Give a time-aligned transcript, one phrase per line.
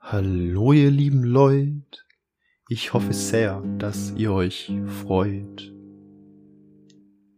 [0.00, 1.82] Hallo ihr lieben Leute,
[2.68, 4.72] ich hoffe sehr, dass ihr euch
[5.02, 5.72] freut.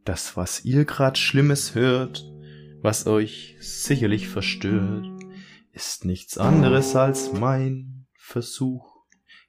[0.04, 2.24] Das, was ihr grad Schlimmes hört,
[2.80, 5.06] was euch sicherlich verstört,
[5.72, 9.04] ist nichts anderes als mein Versuch,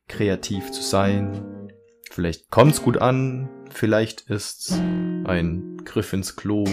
[0.08, 1.70] kreativ zu sein.
[2.10, 6.66] Vielleicht kommt's gut an, vielleicht ist's ein Griff ins Klo.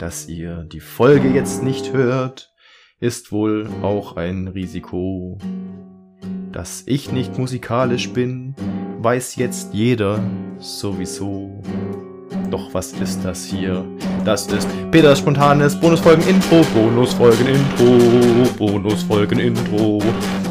[0.00, 2.54] Dass ihr die Folge jetzt nicht hört,
[3.00, 5.36] ist wohl auch ein Risiko.
[6.52, 8.54] Dass ich nicht musikalisch bin,
[9.02, 10.24] weiß jetzt jeder
[10.56, 11.62] sowieso.
[12.50, 13.84] Doch was ist das hier?
[14.24, 20.02] Das ist Peters spontanes Bonusfolgen-Intro, Bonusfolgen-Intro, Bonusfolgen-Intro,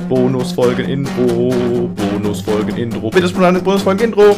[0.08, 4.36] Bonusfolgen-Intro, Bonusfolgen-Intro, Peters spontanes Bonusfolgen-Intro.